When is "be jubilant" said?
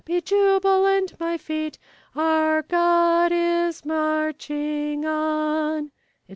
0.03-1.13